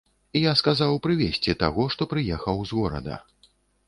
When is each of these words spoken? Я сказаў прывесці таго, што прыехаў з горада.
Я 0.43 0.51
сказаў 0.61 0.95
прывесці 1.03 1.55
таго, 1.63 1.85
што 1.97 2.07
прыехаў 2.13 2.57
з 2.71 2.79
горада. 2.79 3.21